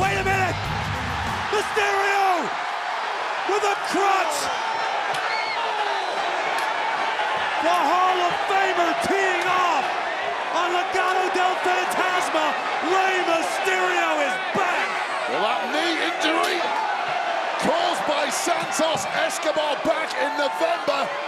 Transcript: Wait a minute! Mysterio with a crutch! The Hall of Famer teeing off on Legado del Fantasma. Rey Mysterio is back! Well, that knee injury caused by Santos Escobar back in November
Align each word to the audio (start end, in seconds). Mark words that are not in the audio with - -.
Wait 0.00 0.16
a 0.16 0.24
minute! 0.24 0.56
Mysterio 1.52 2.48
with 3.44 3.64
a 3.64 3.76
crutch! 3.92 4.38
The 7.60 7.76
Hall 7.76 8.18
of 8.24 8.34
Famer 8.48 8.92
teeing 9.04 9.46
off 9.52 9.84
on 10.56 10.72
Legado 10.72 11.28
del 11.36 11.54
Fantasma. 11.60 12.46
Rey 12.88 13.16
Mysterio 13.28 14.10
is 14.24 14.36
back! 14.56 14.88
Well, 15.28 15.44
that 15.44 15.62
knee 15.76 15.96
injury 16.08 16.58
caused 17.60 18.04
by 18.08 18.30
Santos 18.32 19.04
Escobar 19.12 19.76
back 19.84 20.08
in 20.16 20.32
November 20.40 21.21